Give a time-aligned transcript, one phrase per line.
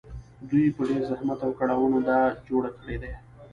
[0.49, 3.13] دوی په ډېر زحمت او کړاوونو دا جوړ کړي دي